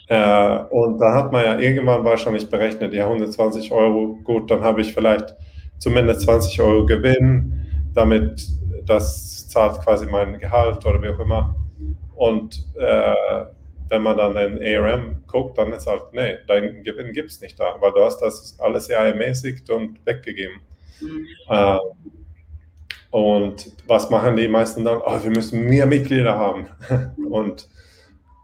Äh, 0.08 0.60
und 0.70 1.00
da 1.00 1.14
hat 1.16 1.32
man 1.32 1.44
ja 1.44 1.60
irgendwann 1.60 2.04
wahrscheinlich 2.04 2.50
berechnet, 2.50 2.94
ja, 2.94 3.06
120 3.06 3.72
Euro, 3.72 4.18
gut, 4.24 4.50
dann 4.50 4.62
habe 4.62 4.82
ich 4.82 4.94
vielleicht 4.94 5.36
zumindest 5.80 6.22
20 6.22 6.62
Euro 6.62 6.86
Gewinn, 6.86 7.66
damit 7.94 8.48
das 8.86 9.48
zahlt 9.50 9.82
quasi 9.82 10.06
mein 10.06 10.40
Gehalt 10.40 10.86
oder 10.86 11.02
wie 11.02 11.10
auch 11.10 11.20
immer. 11.20 11.56
Und 12.16 12.66
äh, 12.80 13.46
wenn 13.90 14.04
man 14.04 14.18
dann 14.18 14.36
in 14.36 14.78
ARM 14.78 15.24
guckt, 15.28 15.58
dann 15.58 15.74
ist 15.74 15.88
halt, 15.88 16.14
nee, 16.14 16.38
dein 16.48 16.84
Gewinn 16.84 17.14
gibt 17.14 17.32
es 17.32 17.42
nicht 17.42 17.60
da, 17.60 17.76
weil 17.80 17.92
du 17.92 18.04
hast 18.04 18.20
das 18.20 18.58
alles 18.60 18.88
ja 18.88 19.06
ermäßigt 19.06 19.70
und 19.70 20.06
weggegeben. 20.06 20.60
Mhm. 21.02 21.28
Äh, 21.50 21.78
und 23.12 23.72
was 23.88 24.10
machen 24.10 24.36
die 24.36 24.48
meisten 24.48 24.84
dann? 24.84 25.02
Oh, 25.04 25.24
wir 25.24 25.32
müssen 25.32 25.62
mehr 25.66 25.86
Mitglieder 25.86 26.38
haben. 26.38 26.68
und, 27.30 27.70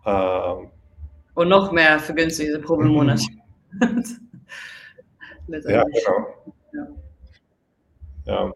äh, 0.05 0.53
und 1.35 1.49
noch 1.49 1.71
mehr 1.71 1.99
vergünstigte 1.99 2.59
pro 2.59 2.77
Monat. 2.77 3.21
ja, 5.47 5.83
genau. 5.83 6.27
Ja. 6.73 6.87
ja. 8.25 8.53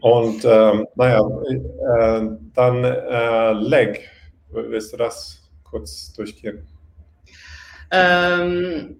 Und 0.00 0.44
ähm, 0.44 0.86
naja, 0.94 1.20
äh, 1.48 2.28
dann 2.54 2.84
äh, 2.84 3.52
Leg. 3.52 4.08
Willst 4.52 4.92
du 4.92 4.96
das 4.96 5.39
kurz 5.70 6.12
durchgehen? 6.12 6.66
Ähm, 7.90 8.96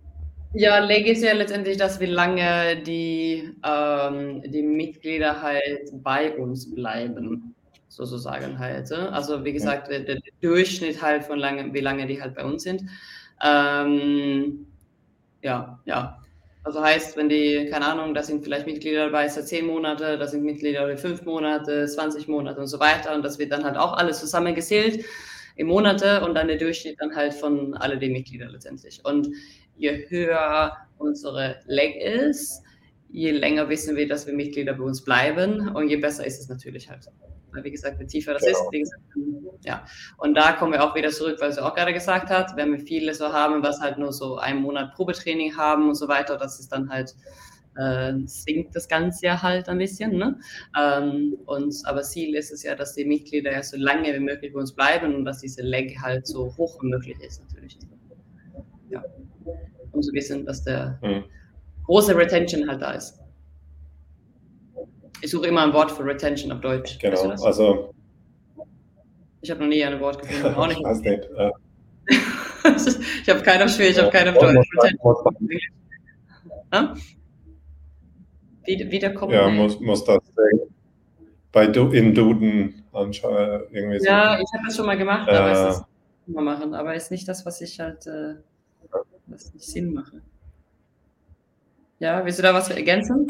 ja, 0.52 0.78
Leg 0.80 1.06
ist 1.06 1.22
ja 1.22 1.32
letztendlich 1.32 1.76
das, 1.76 2.00
wie 2.00 2.06
lange 2.06 2.82
die, 2.82 3.54
ähm, 3.64 4.42
die 4.42 4.62
Mitglieder 4.62 5.40
halt 5.42 5.90
bei 5.92 6.36
uns 6.36 6.74
bleiben, 6.74 7.54
sozusagen 7.88 8.58
halt. 8.58 8.90
Also 8.92 9.44
wie 9.44 9.52
gesagt, 9.52 9.90
der, 9.90 10.00
der 10.00 10.18
Durchschnitt 10.40 11.00
halt 11.02 11.24
von 11.24 11.38
lange, 11.38 11.72
wie 11.72 11.80
lange 11.80 12.06
die 12.06 12.20
halt 12.20 12.34
bei 12.34 12.44
uns 12.44 12.64
sind. 12.64 12.82
Ähm, 13.42 14.66
ja, 15.42 15.78
ja. 15.84 16.16
Also 16.62 16.82
heißt, 16.82 17.16
wenn 17.16 17.28
die, 17.28 17.68
keine 17.70 17.86
Ahnung, 17.86 18.12
da 18.12 18.22
sind 18.22 18.44
vielleicht 18.44 18.66
Mitglieder 18.66 19.06
dabei 19.06 19.28
seit 19.28 19.48
zehn 19.48 19.66
Monate, 19.66 20.18
da 20.18 20.26
sind 20.26 20.44
Mitglieder 20.44 20.86
für 20.88 20.98
fünf 20.98 21.24
Monate, 21.24 21.86
20 21.86 22.28
Monate 22.28 22.60
und 22.60 22.66
so 22.66 22.80
weiter. 22.80 23.14
Und 23.14 23.24
das 23.24 23.38
wird 23.38 23.52
dann 23.52 23.64
halt 23.64 23.76
auch 23.76 23.94
alles 23.94 24.20
zusammengezählt 24.20 25.04
im 25.56 25.68
Monate 25.68 26.24
und 26.24 26.34
dann 26.34 26.48
der 26.48 26.58
Durchschnitt 26.58 26.96
dann 27.00 27.14
halt 27.14 27.34
von 27.34 27.74
alle 27.74 27.98
den 27.98 28.12
Mitgliedern 28.12 28.50
letztendlich. 28.50 29.04
Und 29.04 29.28
je 29.76 30.06
höher 30.08 30.76
unsere 30.98 31.60
Leg 31.66 31.96
ist, 31.96 32.62
je 33.08 33.32
länger 33.32 33.68
wissen 33.68 33.96
wir, 33.96 34.06
dass 34.06 34.26
wir 34.26 34.34
Mitglieder 34.34 34.74
bei 34.74 34.84
uns 34.84 35.02
bleiben 35.02 35.68
und 35.74 35.88
je 35.88 35.96
besser 35.96 36.26
ist 36.26 36.40
es 36.40 36.48
natürlich 36.48 36.88
halt. 36.90 37.06
Weil, 37.52 37.64
wie 37.64 37.70
gesagt, 37.70 37.98
je 37.98 38.06
tiefer 38.06 38.34
das 38.34 38.42
genau. 38.42 38.58
ist, 38.58 38.70
gesagt, 38.70 39.02
ja. 39.64 39.84
Und 40.18 40.34
da 40.34 40.52
kommen 40.52 40.72
wir 40.72 40.84
auch 40.84 40.94
wieder 40.94 41.10
zurück, 41.10 41.38
weil 41.40 41.52
sie 41.52 41.64
auch 41.64 41.74
gerade 41.74 41.92
gesagt 41.92 42.30
hat, 42.30 42.56
wenn 42.56 42.72
wir 42.72 42.78
viele 42.78 43.12
so 43.14 43.32
haben, 43.32 43.62
was 43.62 43.80
halt 43.80 43.98
nur 43.98 44.12
so 44.12 44.36
einen 44.36 44.62
Monat 44.62 44.94
Probetraining 44.94 45.56
haben 45.56 45.88
und 45.88 45.96
so 45.96 46.06
weiter, 46.06 46.36
das 46.36 46.60
ist 46.60 46.70
dann 46.70 46.90
halt 46.90 47.14
äh, 47.76 48.12
sinkt 48.26 48.74
das 48.74 48.88
Ganze 48.88 49.26
ja 49.26 49.42
halt 49.42 49.68
ein 49.68 49.78
bisschen. 49.78 50.16
Ne? 50.16 50.38
Ähm, 50.78 51.36
und, 51.46 51.74
aber 51.84 52.02
Ziel 52.02 52.34
ist 52.34 52.52
es 52.52 52.62
ja, 52.62 52.74
dass 52.74 52.94
die 52.94 53.04
Mitglieder 53.04 53.52
ja 53.52 53.62
so 53.62 53.76
lange 53.76 54.12
wie 54.12 54.20
möglich 54.20 54.52
bei 54.52 54.60
uns 54.60 54.72
bleiben 54.72 55.14
und 55.14 55.24
dass 55.24 55.40
diese 55.40 55.62
Leg 55.62 55.98
halt 56.00 56.26
so 56.26 56.54
hoch 56.56 56.82
wie 56.82 56.88
möglich 56.88 57.16
ist 57.20 57.42
natürlich. 57.42 57.78
Ja. 58.90 59.04
Um 59.92 60.02
zu 60.02 60.12
wissen, 60.12 60.44
dass 60.46 60.64
der 60.64 60.98
mhm. 61.02 61.24
große 61.84 62.16
Retention 62.16 62.68
halt 62.68 62.82
da 62.82 62.92
ist. 62.92 63.18
Ich 65.22 65.30
suche 65.30 65.48
immer 65.48 65.62
ein 65.62 65.72
Wort 65.72 65.90
für 65.90 66.04
Retention 66.04 66.50
auf 66.52 66.60
Deutsch. 66.60 66.98
Genau, 66.98 67.30
also. 67.30 67.94
Ich 69.42 69.50
habe 69.50 69.60
noch 69.60 69.68
nie 69.68 69.84
ein 69.84 70.00
Wort 70.00 70.20
gefunden. 70.20 70.54
Auch 70.56 70.66
nicht. 70.66 70.82
nicht 70.82 71.06
äh. 71.06 71.50
ich 73.22 73.28
habe 73.28 73.40
keinen 73.42 73.62
auf 73.62 73.70
Schwedisch, 73.70 73.96
ich 73.96 74.02
habe 74.02 74.10
keinen 74.10 74.36
auf 74.36 74.38
Deutsch. 74.38 74.68
Wie, 78.70 78.90
wiederkommen. 78.90 79.32
Ja, 79.32 79.48
muss, 79.48 79.80
muss 79.80 80.04
das 80.04 80.20
bei 81.52 81.66
du, 81.66 81.90
in 81.90 82.14
Duden 82.14 82.84
anschauen. 82.92 83.62
Irgendwie 83.72 83.98
so. 83.98 84.06
Ja, 84.06 84.38
ich 84.38 84.52
habe 84.52 84.64
das 84.66 84.76
schon 84.76 84.86
mal 84.86 84.96
gemacht, 84.96 85.28
äh, 85.28 85.32
aber 85.32 85.50
es 85.50 85.76
ist 85.76 85.84
mal 86.26 86.44
machen, 86.44 86.74
aber 86.74 86.94
ist 86.94 87.10
nicht 87.10 87.26
das, 87.26 87.44
was 87.44 87.60
ich 87.60 87.80
halt, 87.80 88.06
äh, 88.06 88.34
was 89.26 89.52
nicht 89.52 89.66
Sinn 89.66 89.92
mache. 89.92 90.22
Ja, 91.98 92.24
willst 92.24 92.38
du 92.38 92.42
da 92.42 92.54
was 92.54 92.70
ergänzen? 92.70 93.28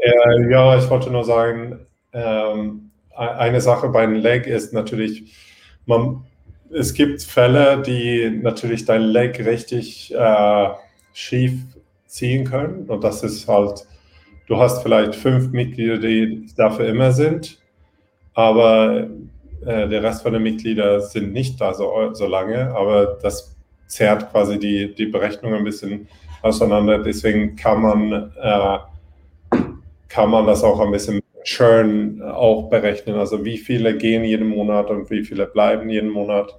Äh, 0.00 0.50
ja, 0.50 0.78
ich 0.78 0.88
wollte 0.88 1.10
nur 1.10 1.24
sagen, 1.24 1.86
ähm, 2.12 2.90
e-, 3.12 3.16
eine 3.16 3.60
Sache 3.60 3.90
bei 3.90 4.02
einem 4.02 4.14
Leg 4.14 4.46
ist 4.46 4.72
natürlich, 4.72 5.36
man, 5.84 6.24
es 6.70 6.94
gibt 6.94 7.22
Fälle, 7.22 7.82
die 7.82 8.40
natürlich 8.42 8.86
dein 8.86 9.02
Leg 9.02 9.38
richtig 9.44 10.12
äh, 10.14 10.68
schief 11.12 11.52
ziehen 12.12 12.44
können. 12.44 12.84
Und 12.88 13.02
das 13.02 13.22
ist 13.22 13.48
halt, 13.48 13.86
du 14.46 14.58
hast 14.58 14.82
vielleicht 14.82 15.14
fünf 15.14 15.50
Mitglieder, 15.50 15.96
die 15.96 16.46
dafür 16.56 16.86
immer 16.86 17.10
sind, 17.12 17.58
aber 18.34 19.08
äh, 19.64 19.88
der 19.88 20.02
Rest 20.02 20.22
von 20.22 20.34
den 20.34 20.42
Mitgliedern 20.42 21.00
sind 21.00 21.32
nicht 21.32 21.58
da 21.58 21.72
so, 21.72 22.12
so 22.12 22.26
lange, 22.26 22.74
aber 22.74 23.18
das 23.22 23.56
zerrt 23.86 24.30
quasi 24.30 24.58
die, 24.58 24.94
die 24.94 25.06
Berechnung 25.06 25.54
ein 25.54 25.64
bisschen 25.64 26.06
auseinander. 26.42 26.98
Deswegen 26.98 27.56
kann 27.56 27.80
man, 27.80 28.32
äh, 28.38 28.78
kann 30.08 30.30
man 30.30 30.46
das 30.46 30.62
auch 30.62 30.80
ein 30.80 30.90
bisschen 30.90 31.22
schön 31.44 32.20
auch 32.22 32.68
berechnen. 32.68 33.16
Also 33.16 33.42
wie 33.44 33.56
viele 33.56 33.96
gehen 33.96 34.24
jeden 34.24 34.48
Monat 34.48 34.90
und 34.90 35.10
wie 35.10 35.24
viele 35.24 35.46
bleiben 35.46 35.88
jeden 35.88 36.10
Monat. 36.10 36.54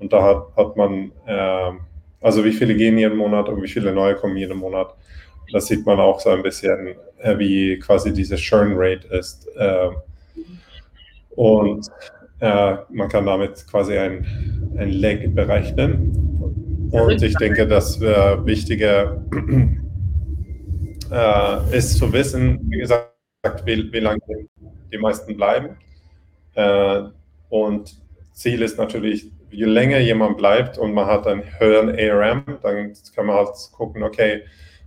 Und 0.00 0.12
da 0.12 0.22
hat, 0.22 0.56
hat 0.56 0.76
man, 0.76 1.12
äh, 1.26 1.72
also 2.20 2.44
wie 2.44 2.52
viele 2.52 2.74
gehen 2.74 2.98
jeden 2.98 3.16
Monat 3.16 3.48
und 3.48 3.62
wie 3.62 3.68
viele 3.68 3.92
neue 3.92 4.14
kommen 4.14 4.36
jeden 4.36 4.58
Monat. 4.58 4.94
Das 5.52 5.66
sieht 5.66 5.86
man 5.86 6.00
auch 6.00 6.18
so 6.20 6.30
ein 6.30 6.42
bisschen, 6.42 6.94
äh, 7.18 7.38
wie 7.38 7.78
quasi 7.78 8.12
diese 8.12 8.36
Churn 8.36 8.72
Rate 8.74 9.06
ist. 9.08 9.48
Äh, 9.56 9.90
und 11.36 11.86
äh, 12.40 12.76
man 12.90 13.08
kann 13.08 13.26
damit 13.26 13.66
quasi 13.70 13.96
ein, 13.96 14.26
ein 14.76 14.88
Leg 14.88 15.34
berechnen. 15.34 16.12
Und 16.90 17.22
ich 17.22 17.34
denke, 17.36 17.66
das 17.66 18.00
Wichtige 18.00 19.20
äh, 21.10 21.76
ist 21.76 21.98
zu 21.98 22.12
wissen, 22.12 22.60
wie 22.70 22.78
gesagt, 22.78 23.12
wie, 23.64 23.92
wie 23.92 24.00
lange 24.00 24.20
die 24.92 24.98
meisten 24.98 25.36
bleiben. 25.36 25.76
Und 27.50 27.96
Ziel 28.32 28.62
ist 28.62 28.78
natürlich, 28.78 29.30
je 29.50 29.64
länger 29.64 29.98
jemand 29.98 30.36
bleibt 30.36 30.78
und 30.78 30.92
man 30.92 31.06
hat 31.06 31.26
einen 31.26 31.44
höheren 31.58 31.90
ARM, 31.90 32.58
dann 32.62 32.92
kann 33.14 33.26
man 33.26 33.36
halt 33.36 33.54
gucken, 33.72 34.02
okay, 34.02 34.42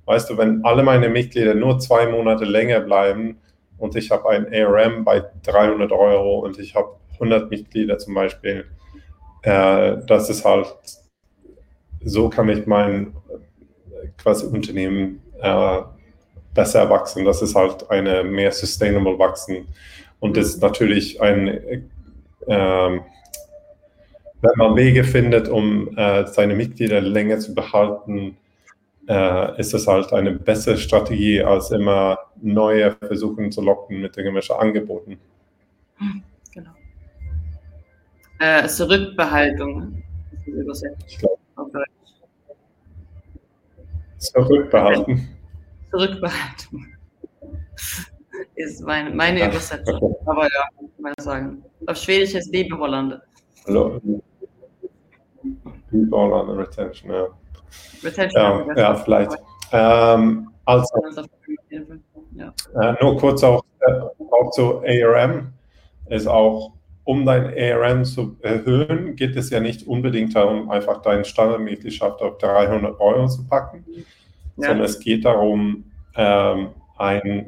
weißt 0.05 0.29
du, 0.29 0.37
wenn 0.37 0.63
alle 0.63 0.83
meine 0.83 1.09
Mitglieder 1.09 1.55
nur 1.55 1.79
zwei 1.79 2.07
Monate 2.07 2.45
länger 2.45 2.79
bleiben 2.79 3.39
und 3.77 3.95
ich 3.95 4.11
habe 4.11 4.29
ein 4.29 4.53
ARM 4.53 5.03
bei 5.03 5.23
300 5.43 5.91
Euro 5.91 6.39
und 6.39 6.59
ich 6.59 6.75
habe 6.75 6.95
100 7.13 7.49
Mitglieder 7.49 7.97
zum 7.97 8.13
Beispiel, 8.13 8.65
äh, 9.43 9.97
das 10.05 10.29
ist 10.29 10.45
halt, 10.45 10.75
so 12.03 12.29
kann 12.29 12.49
ich 12.49 12.65
mein 12.65 13.13
quasi 14.17 14.45
Unternehmen 14.45 15.21
äh, 15.41 15.81
besser 16.53 16.89
wachsen. 16.89 17.25
Das 17.25 17.41
ist 17.41 17.55
halt 17.55 17.89
eine 17.89 18.23
mehr 18.23 18.51
sustainable 18.51 19.17
wachsen. 19.17 19.67
Und 20.19 20.35
das 20.35 20.47
ist 20.47 20.61
natürlich 20.61 21.21
ein, 21.21 21.47
äh, 22.47 22.99
wenn 24.41 24.51
man 24.55 24.75
Wege 24.75 25.03
findet, 25.03 25.49
um 25.49 25.95
äh, 25.97 26.25
seine 26.25 26.55
Mitglieder 26.55 27.01
länger 27.01 27.39
zu 27.39 27.53
behalten, 27.53 28.37
äh, 29.07 29.59
ist 29.59 29.73
das 29.73 29.87
halt 29.87 30.13
eine 30.13 30.31
bessere 30.31 30.77
Strategie, 30.77 31.41
als 31.41 31.71
immer 31.71 32.19
neue 32.41 32.91
versuchen 32.91 33.51
zu 33.51 33.61
locken 33.61 34.01
mit 34.01 34.15
irgendwelchen 34.15 34.55
Angeboten. 34.55 35.17
Genau. 36.53 36.71
Äh, 38.39 38.67
Zurückbehaltung. 38.67 40.03
Zurückbehalten. 44.17 45.27
Zurückbehaltung. 45.91 46.85
Ist 48.55 48.81
meine, 48.85 49.09
meine 49.11 49.47
Übersetzung. 49.47 50.15
Aber 50.25 50.43
ja, 50.43 50.69
mal 50.97 51.13
sagen. 51.19 51.63
Auf 51.87 51.97
Schwedisch 51.97 52.35
ist 52.35 52.51
Liebe 52.51 52.77
Hollande. 52.77 53.21
Hallo. 53.65 54.01
Liebe 55.91 56.15
Hollande, 56.15 56.57
Retention, 56.57 57.11
ja. 57.11 57.27
Retention. 58.03 58.67
Ja, 58.67 58.77
ja 58.77 58.95
vielleicht. 58.95 59.31
Ähm, 59.71 60.49
also, 60.65 61.01
ja. 62.35 62.53
äh, 62.81 62.93
nur 63.01 63.17
kurz 63.17 63.43
auch, 63.43 63.63
äh, 63.87 63.91
auch 64.31 64.51
zu 64.51 64.81
ARM. 64.81 65.53
Ist 66.09 66.27
auch, 66.27 66.71
um 67.03 67.25
dein 67.25 67.53
ARM 67.55 68.03
zu 68.03 68.37
erhöhen, 68.41 69.15
geht 69.15 69.35
es 69.35 69.49
ja 69.49 69.59
nicht 69.59 69.87
unbedingt 69.87 70.35
darum, 70.35 70.69
einfach 70.71 71.01
deine 71.01 71.23
Standardmitgliedschaft 71.23 72.21
auf 72.21 72.37
300 72.39 72.99
Euro 72.99 73.27
zu 73.27 73.47
packen 73.47 73.85
ja. 74.59 74.69
sondern 74.69 74.85
es 74.85 74.99
geht 74.99 75.25
darum, 75.25 75.85
ähm, 76.15 76.69
einen, 76.97 77.47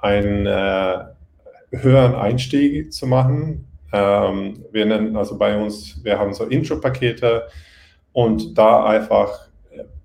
einen 0.00 0.46
äh, 0.46 1.04
höheren 1.70 2.14
Einstieg 2.14 2.92
zu 2.92 3.06
machen. 3.06 3.66
Ähm, 3.94 4.64
wir 4.72 4.86
nennen 4.86 5.16
also 5.16 5.38
bei 5.38 5.56
uns, 5.56 6.02
wir 6.02 6.18
haben 6.18 6.34
so 6.34 6.44
Intro-Pakete 6.44 7.46
und 8.12 8.58
da 8.58 8.84
einfach 8.86 9.48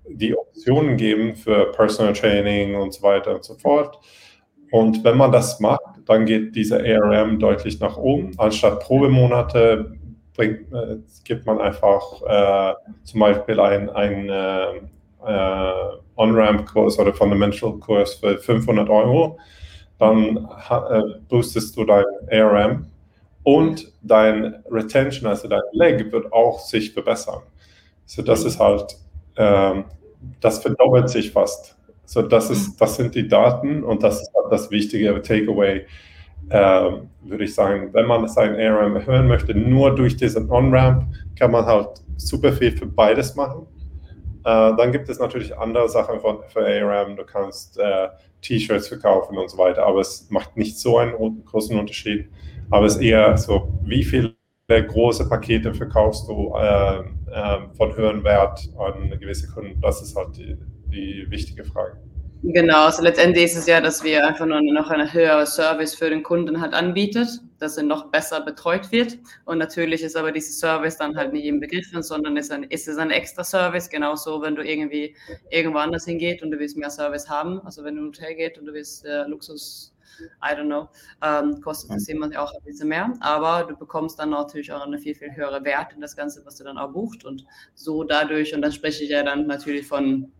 die 0.08 0.36
Optionen 0.36 0.96
geben 0.96 1.34
für 1.34 1.72
Personal 1.72 2.12
Training 2.12 2.76
und 2.76 2.94
so 2.94 3.02
weiter 3.02 3.34
und 3.34 3.44
so 3.44 3.54
fort. 3.54 3.98
Und 4.70 5.02
wenn 5.02 5.16
man 5.16 5.32
das 5.32 5.58
macht, 5.58 5.80
dann 6.06 6.24
geht 6.24 6.54
diese 6.54 6.78
ARM 6.78 7.40
deutlich 7.40 7.80
nach 7.80 7.96
oben. 7.96 8.32
Anstatt 8.38 8.80
Probemonate 8.80 9.92
bringt, 10.34 10.72
äh, 10.72 10.98
gibt 11.24 11.46
man 11.46 11.60
einfach 11.60 12.22
äh, 12.22 12.74
zum 13.02 13.20
Beispiel 13.20 13.58
ein, 13.58 13.90
ein 13.90 14.28
äh, 14.28 14.76
äh, 15.26 15.72
On-Ramp-Kurs 16.16 16.96
oder 17.00 17.12
Fundamental-Kurs 17.12 18.14
für 18.14 18.38
500 18.38 18.88
Euro, 18.88 19.38
dann 19.98 20.48
äh, 20.70 21.00
boostest 21.28 21.76
du 21.76 21.84
dein 21.84 22.04
ARM 22.30 22.86
und 23.42 23.92
dein 24.02 24.62
Retention, 24.70 25.28
also 25.28 25.48
dein 25.48 25.60
Leg, 25.72 26.12
wird 26.12 26.32
auch 26.32 26.60
sich 26.60 26.92
verbessern. 26.92 27.42
So, 28.04 28.22
das 28.22 28.44
ist 28.44 28.58
halt, 28.58 28.96
ähm, 29.36 29.84
das 30.40 30.60
verdoppelt 30.60 31.08
sich 31.08 31.30
fast. 31.30 31.76
So, 32.04 32.22
das, 32.22 32.50
ist, 32.50 32.80
das 32.80 32.96
sind 32.96 33.14
die 33.14 33.28
Daten 33.28 33.84
und 33.84 34.02
das 34.02 34.22
ist 34.22 34.32
halt 34.34 34.52
das 34.52 34.70
wichtige 34.70 35.22
Takeaway, 35.22 35.86
ähm, 36.50 37.08
würde 37.22 37.44
ich 37.44 37.54
sagen. 37.54 37.90
Wenn 37.92 38.06
man 38.06 38.26
sein 38.28 38.56
ARM 38.56 38.96
erhöhen 38.96 39.28
möchte, 39.28 39.54
nur 39.54 39.94
durch 39.94 40.16
diesen 40.16 40.50
On-Ramp 40.50 41.04
kann 41.38 41.52
man 41.52 41.64
halt 41.64 42.02
super 42.16 42.52
viel 42.52 42.72
für 42.72 42.86
beides 42.86 43.36
machen. 43.36 43.66
Äh, 44.44 44.76
dann 44.76 44.90
gibt 44.90 45.08
es 45.08 45.18
natürlich 45.18 45.56
andere 45.56 45.88
Sachen 45.88 46.20
von, 46.20 46.38
für 46.48 46.66
ARM. 46.66 47.16
Du 47.16 47.24
kannst 47.24 47.78
äh, 47.78 48.08
T-Shirts 48.42 48.88
verkaufen 48.88 49.38
und 49.38 49.48
so 49.48 49.58
weiter, 49.58 49.86
aber 49.86 50.00
es 50.00 50.28
macht 50.30 50.56
nicht 50.56 50.78
so 50.78 50.98
einen 50.98 51.44
großen 51.44 51.78
Unterschied. 51.78 52.28
Aber 52.70 52.86
es 52.86 52.96
ist 52.96 53.02
eher 53.02 53.36
so, 53.36 53.68
wie 53.82 54.04
viele 54.04 54.34
große 54.68 55.28
Pakete 55.28 55.74
verkaufst 55.74 56.28
du 56.28 56.54
äh, 56.54 57.00
äh, 57.32 57.58
von 57.76 57.96
höherem 57.96 58.22
Wert 58.22 58.68
an 58.78 59.10
gewisse 59.18 59.48
Kunden? 59.48 59.80
Das 59.80 60.00
ist 60.02 60.16
halt 60.16 60.36
die, 60.36 60.56
die 60.86 61.26
wichtige 61.28 61.64
Frage. 61.64 61.98
Genau, 62.42 62.86
also 62.86 63.02
letztendlich 63.02 63.44
ist 63.44 63.56
es 63.56 63.66
ja, 63.66 63.82
dass 63.82 64.02
wir 64.02 64.26
einfach 64.26 64.46
nur 64.46 64.62
noch 64.62 64.88
einen 64.88 65.12
höheren 65.12 65.44
Service 65.44 65.94
für 65.94 66.08
den 66.08 66.22
Kunden 66.22 66.58
halt 66.58 66.72
anbietet, 66.72 67.28
dass 67.58 67.76
er 67.76 67.82
noch 67.82 68.10
besser 68.10 68.40
betreut 68.40 68.90
wird. 68.92 69.18
Und 69.44 69.58
natürlich 69.58 70.02
ist 70.02 70.16
aber 70.16 70.32
dieser 70.32 70.52
Service 70.52 70.96
dann 70.96 71.16
halt 71.16 71.34
nicht 71.34 71.44
im 71.44 71.60
Begriff, 71.60 71.86
sondern 72.00 72.38
ist, 72.38 72.50
ein, 72.50 72.62
ist 72.62 72.88
es 72.88 72.96
ein 72.96 73.10
extra 73.10 73.44
Service. 73.44 73.90
Genauso, 73.90 74.40
wenn 74.40 74.54
du 74.54 74.64
irgendwie 74.64 75.14
irgendwo 75.50 75.78
anders 75.78 76.06
hingeht 76.06 76.42
und 76.42 76.50
du 76.50 76.58
willst 76.58 76.78
mehr 76.78 76.88
Service 76.88 77.28
haben. 77.28 77.60
Also 77.60 77.84
wenn 77.84 77.96
du 77.96 78.00
in 78.00 78.06
ein 78.06 78.12
Hotel 78.12 78.34
geht 78.34 78.58
und 78.58 78.64
du 78.64 78.72
willst 78.72 79.04
äh, 79.04 79.24
Luxus, 79.24 79.92
I 80.20 80.54
don't 80.54 80.66
know, 80.66 80.88
ähm, 81.22 81.60
kostet 81.60 81.90
das 81.90 82.08
immer 82.08 82.26
auch 82.40 82.52
ein 82.52 82.64
bisschen 82.64 82.88
mehr. 82.88 83.12
Aber 83.20 83.64
du 83.64 83.76
bekommst 83.76 84.18
dann 84.18 84.30
natürlich 84.30 84.72
auch 84.72 84.86
eine 84.86 84.98
viel, 84.98 85.14
viel 85.14 85.34
höhere 85.34 85.64
Wert 85.64 85.92
in 85.92 86.00
das 86.00 86.16
Ganze, 86.16 86.44
was 86.44 86.56
du 86.56 86.64
dann 86.64 86.78
auch 86.78 86.92
bucht. 86.92 87.24
Und 87.24 87.44
so 87.74 88.04
dadurch, 88.04 88.54
und 88.54 88.62
dann 88.62 88.72
spreche 88.72 89.04
ich 89.04 89.10
ja 89.10 89.22
dann 89.22 89.46
natürlich 89.46 89.86
von 89.86 90.32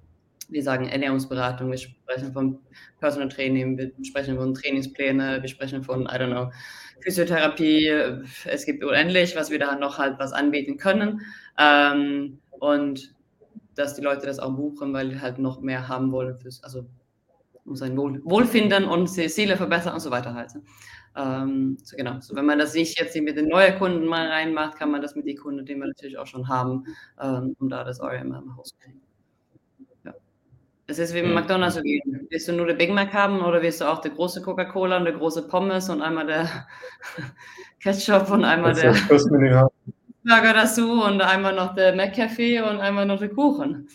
wir 0.51 0.63
sagen 0.63 0.89
Ernährungsberatung, 0.89 1.71
wir 1.71 1.79
sprechen 1.79 2.33
von 2.33 2.59
Personal 2.99 3.29
Training, 3.29 3.79
wir 3.79 3.93
sprechen 4.03 4.37
von 4.37 4.55
Trainingspläne, 4.55 5.41
wir 5.41 5.49
sprechen 5.49 5.85
von, 5.85 6.03
I 6.03 6.17
don't 6.17 6.33
know, 6.33 6.51
Physiotherapie. 7.01 7.89
Es 8.45 8.67
gibt 8.67 8.85
unendlich, 8.85 9.37
was 9.37 9.51
wir 9.51 9.59
da 9.59 9.77
noch 9.77 9.99
halt 9.99 10.19
was 10.19 10.33
anbieten 10.33 10.77
können. 10.77 11.21
Ähm, 11.59 12.41
und 12.51 13.15
dass 13.75 13.95
die 13.95 14.03
Leute 14.03 14.27
das 14.27 14.39
auch 14.39 14.55
buchen, 14.55 14.93
weil 14.93 15.11
die 15.11 15.21
halt 15.21 15.39
noch 15.39 15.61
mehr 15.61 15.89
haben 15.89 16.13
wollen, 16.13 16.37
fürs, 16.37 16.63
also 16.63 16.87
um 17.65 17.77
sein 17.77 17.97
Wohl, 17.97 18.21
Wohlfinden 18.25 18.85
und 18.85 19.09
Ziele 19.09 19.57
verbessern 19.57 19.95
und 19.95 20.01
so 20.01 20.11
weiter 20.11 20.35
halt. 20.35 20.53
Ähm, 21.17 21.77
so 21.83 21.97
genau. 21.97 22.21
So, 22.21 22.37
wenn 22.37 22.47
man 22.47 22.59
das 22.59 22.73
sich 22.73 22.99
jetzt 22.99 23.17
mit 23.17 23.37
den 23.37 23.49
neuen 23.49 23.79
Kunden 23.79 24.07
mal 24.07 24.29
reinmacht, 24.29 24.79
kann 24.79 24.91
man 24.91 25.03
das 25.03 25.17
mit 25.17 25.27
den 25.27 25.37
Kunden, 25.37 25.67
die 25.67 25.75
wir 25.75 25.87
natürlich 25.87 26.19
auch 26.19 26.27
schon 26.27 26.49
haben, 26.49 26.85
ähm, 27.21 27.57
um 27.59 27.69
da 27.69 27.85
das 27.85 28.01
ORM 28.01 28.33
rauszukriegen. 28.57 29.01
Es 30.91 30.99
ist 30.99 31.15
wie 31.15 31.23
mit 31.23 31.33
McDonalds 31.33 31.77
so 31.77 31.83
gehen. 31.83 32.27
Willst 32.31 32.49
du 32.49 32.53
nur 32.53 32.67
den 32.67 32.77
Big 32.77 32.91
Mac 32.91 33.13
haben 33.13 33.43
oder 33.43 33.63
willst 33.63 33.81
du 33.81 33.85
auch 33.85 34.01
die 34.01 34.11
große 34.11 34.43
Coca-Cola 34.43 34.97
und 34.97 35.05
die 35.05 35.13
große 35.13 35.47
Pommes 35.47 35.89
und 35.89 36.03
einmal 36.03 36.27
der 36.27 36.49
Ketchup 37.81 38.29
und 38.33 38.45
einmal 38.45 38.75
der 38.75 38.97
Burger 40.25 40.53
dazu 40.53 41.01
und 41.05 41.23
einmal 41.23 41.55
noch 41.55 41.77
der 41.77 41.95
McCafe 41.95 42.65
und 42.69 42.81
einmal 42.81 43.07
noch 43.07 43.21
der 43.21 43.29
Kuchen. 43.29 43.89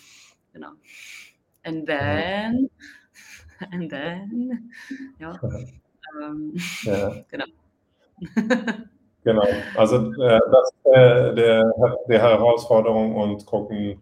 Genau. 0.53 0.69
And 1.63 1.85
then, 1.85 2.69
and 3.71 3.89
then, 3.89 4.71
ja. 5.19 5.39
Ähm, 6.21 6.53
ja. 6.83 7.15
Genau. 7.31 7.45
genau. 9.25 9.43
Also 9.75 9.97
äh, 10.21 10.39
das 10.51 10.69
ist 10.69 10.93
äh, 10.93 11.35
der, 11.35 11.73
der 12.07 12.21
Herausforderung 12.21 13.15
und 13.15 13.45
gucken, 13.45 14.01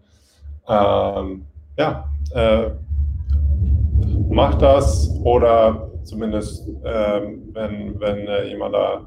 ähm, 0.68 1.46
ja, 1.78 2.08
äh, 2.36 2.70
macht 4.30 4.62
das 4.62 5.10
oder 5.24 5.90
zumindest, 6.04 6.68
ähm, 6.84 7.50
wenn, 7.54 8.00
wenn 8.00 8.28
äh, 8.28 8.44
jemand 8.46 8.76
da 8.76 9.06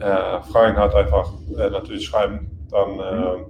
äh, 0.00 0.42
Fragen 0.42 0.76
hat, 0.76 0.94
einfach 0.94 1.32
äh, 1.56 1.70
natürlich 1.70 2.06
schreiben. 2.06 2.50
Dann, 2.70 2.98
äh, 2.98 3.44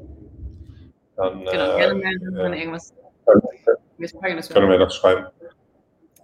dann 1.17 1.45
genau, 1.45 1.77
gerne 1.77 1.95
melden, 1.95 2.35
wenn 2.35 2.53
irgendwas. 2.53 2.95
Können, 3.27 4.41
können 4.53 4.71
wir 4.71 4.79
das 4.79 4.95
schreiben. 4.95 5.27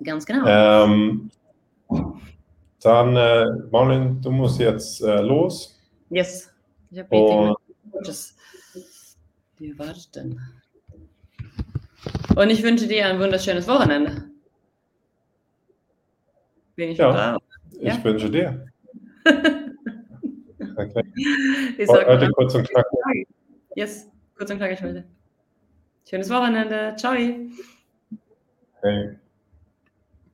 Ganz 0.02 0.26
genau. 0.26 0.46
Ähm, 0.46 1.30
dann, 2.80 3.16
äh, 3.16 3.46
Marlin, 3.70 4.20
du 4.20 4.30
musst 4.30 4.60
jetzt 4.60 5.00
los. 5.00 5.78
Yes. 6.10 6.50
Und 7.10 7.56
Coaches, 7.90 8.36
die 9.58 9.70
erwarten. 9.70 10.40
Und 12.36 12.50
ich 12.50 12.62
wünsche 12.62 12.86
dir 12.86 13.06
ein 13.06 13.18
wunderschönes 13.18 13.66
Wochenende. 13.66 14.30
Bin 16.76 16.90
ich 16.90 16.98
ja, 16.98 17.38
ich 17.72 17.82
ja? 17.82 18.04
wünsche 18.04 18.30
dir. 18.30 18.66
okay. 20.76 21.02
Ich 21.78 21.86
sag 21.86 22.06
heute 22.06 22.30
kurz 22.32 22.54
und 22.54 22.68
knackig. 22.68 23.28
Yes, 23.74 24.10
kurz 24.36 24.50
und 24.50 24.58
knackig 24.58 24.82
heute. 24.82 25.04
Schönes 26.08 26.28
Wochenende. 26.30 26.94
Ciao. 26.96 27.14
Hey. 28.82 29.18